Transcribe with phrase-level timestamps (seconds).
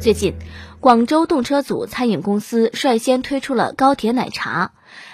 [0.00, 0.34] 最近，
[0.78, 4.70] 广州动车组餐饮公司率先推出了高铁奶茶。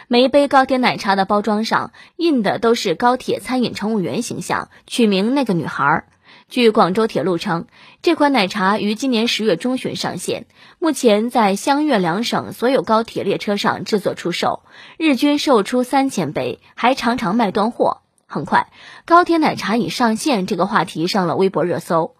[0.08, 6.04] 每一杯高铁奶茶的包装上印的都是高铁餐饮乘务员形象，取名“那个女孩”。
[6.50, 7.66] 据广州铁路称，
[8.02, 10.44] 这款奶茶于今年十月中旬上线，
[10.78, 14.64] 目前在湘粤两省所有高铁列车上制作出售，
[14.98, 18.02] 日均售出三千杯，还常常卖断货。
[18.27, 18.70] 很快，
[19.06, 22.14] 高铁奶茶已上线这个话题上了微博热搜。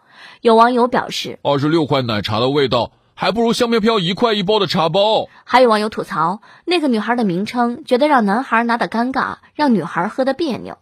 [0.45, 10.77] 有网友表示：“二十六块奶茶的味道，还不如香飘飘一块一包的茶包。”还有网友吐槽：“那个女孩的名称，觉得让男孩拿的尴尬，让女孩喝的别扭。”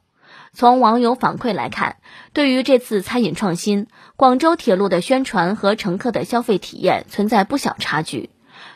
[0.53, 1.99] 从网友反馈来看，
[2.33, 8.31] 对于这次餐饮创新，广州铁路的宣传和乘客的消费体验存在不小差距。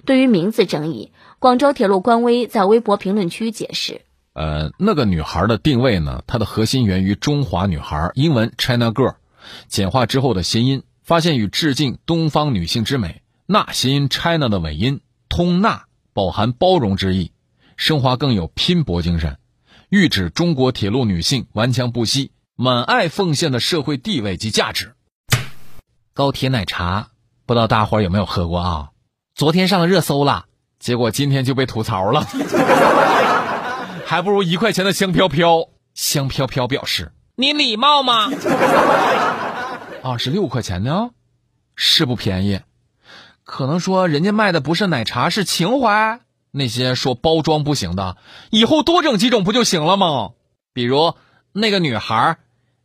[0.05, 4.03] 对于名字争议，广州铁路官微在微博评论区解释
[4.35, 9.17] ：“呃，那个女孩的定位呢，它的核心源于中华女孩，英文 China Girl。”
[9.69, 13.23] 简化之后的谐音，发现与致敬东方女性之美。
[13.47, 17.33] 那谐音 China 的尾音通纳，饱含包容之意，
[17.77, 19.39] 升华更有拼搏精神，
[19.89, 24.95] 喻指中国铁路女性顽强不息、满爱奉献的社会地位及价值。
[26.13, 27.09] 高铁奶茶，
[27.45, 28.91] 不知道大伙儿有没有喝过啊？
[29.35, 30.47] 昨天上了热搜了，
[30.81, 32.27] 结果今天就被吐槽了，
[34.07, 35.69] 还不如一块钱的香飘飘。
[35.95, 37.13] 香飘飘表示。
[37.37, 38.29] 你礼貌吗？
[40.09, 41.11] 二十六块钱呢，
[41.75, 42.61] 是不便宜。
[43.43, 46.21] 可能说人家卖的不是奶茶，是情怀。
[46.53, 48.17] 那些说包装不行的，
[48.51, 50.31] 以后多整几种不就行了吗？
[50.73, 51.15] 比如
[51.53, 52.39] 那个女孩，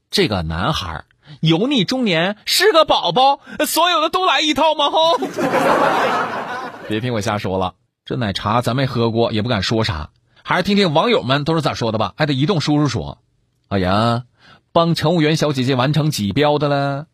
[0.10, 1.06] 这个男孩，
[1.42, 4.90] 油腻中年，是个宝宝，所有的都来一套吗？
[4.90, 5.18] 吼！
[6.90, 10.10] 别听我瞎说了，这奶茶咱没喝过，也不敢说啥，
[10.44, 12.14] 还是听听网友们都是咋说的吧。
[12.18, 13.20] 还得移动叔叔说，
[13.68, 14.24] 哎呀。
[14.74, 17.08] 帮乘务员小姐姐完成几标的了，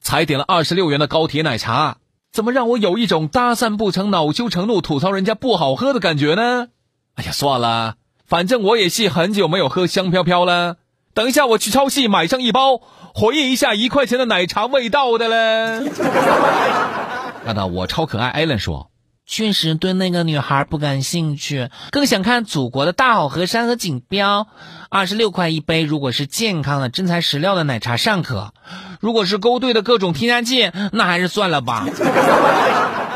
[0.00, 1.98] 才点了二十六元的高铁奶茶，
[2.32, 6.68] 怎么让我有一种搭讪不成恼羞成怒吐槽人家不好喝的感觉呢？
[7.14, 7.96] 哎呀，算了，
[8.26, 10.76] 反正我也是很久没有喝香飘飘了。
[11.12, 12.80] 等一下我去超市买上一包，
[13.14, 15.84] 回忆一下一块钱的奶茶味道的了。
[17.44, 18.90] 看到我超可爱艾伦说。
[19.26, 24.46] 确实对那个女孩不感兴趣，更想看祖国的大好河山和锦标。
[24.90, 28.52] 二十六块一杯，如果是健康的真材实料的奶茶尚可；
[29.00, 31.86] 如果是勾兑的各种添加剂，那还是算了吧。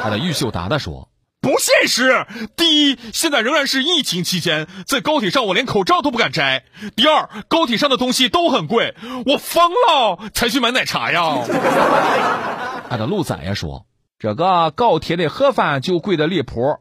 [0.02, 1.10] 他的玉秀达达说
[1.42, 2.26] ：“不现实。
[2.56, 6.62] 第一，现在仍然是疫情期间，在高铁上我连口罩都不敢摘；
[6.96, 11.36] 第二，高铁上的东西都很贵，我疯了才去买奶茶呀。”
[12.88, 13.87] 他的鹿仔呀说。
[14.18, 16.78] 这个高铁的盒饭就贵的离谱，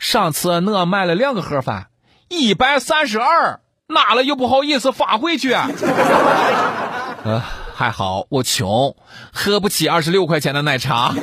[0.00, 1.86] 上次我买了两个盒饭，
[2.28, 5.52] 一百三十二，拿了又不好意思发回去。
[7.22, 7.44] 呃，
[7.76, 8.96] 还好我穷，
[9.32, 11.14] 喝不起二十六块钱的奶茶。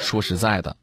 [0.00, 0.74] 说实在的，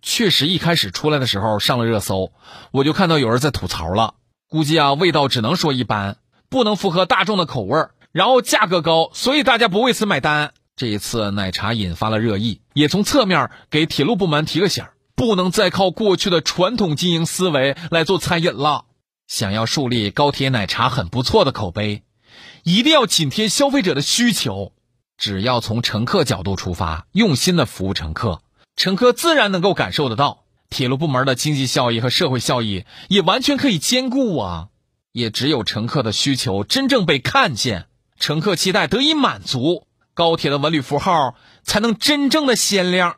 [0.00, 2.30] 确实一开始出来的时候上了热搜，
[2.70, 4.14] 我就看到有人在吐槽了，
[4.48, 6.18] 估计啊味道只能说一般，
[6.48, 10.52] 不能符合大众的口味然后价格高，所以大家不为此买单。
[10.76, 18.84] 这一次奶茶引发了热议，也从侧面给铁路部门提个醒不能再靠过去的传统经营思维来做餐饮了。
[19.26, 22.02] 想要树立高铁奶茶很不错的口碑，
[22.62, 24.74] 一定要紧贴消费者的需求。
[25.16, 28.42] 只要从乘客角度出发，用心的服务乘客，
[28.76, 30.44] 乘客自然能够感受得到。
[30.68, 34.68] 铁路部门的经济效益和社会效益也完全可以兼顾啊！
[35.12, 37.86] 也只有乘客的需求真正被看见，
[38.20, 39.85] 乘客期待得以满足。
[40.16, 43.16] 高铁的文旅符号才能真正的鲜亮。